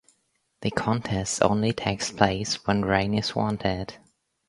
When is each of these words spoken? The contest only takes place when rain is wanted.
The 0.63 0.71
contest 0.71 1.43
only 1.43 1.73
takes 1.73 2.09
place 2.11 2.65
when 2.65 2.83
rain 2.83 3.13
is 3.13 3.35
wanted. 3.35 3.97